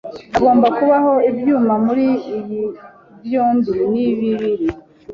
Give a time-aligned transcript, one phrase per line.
[0.33, 2.05] hagomba kubaho ibyuma muri
[2.37, 2.61] iyi
[3.23, 4.59] byombi ni bibiri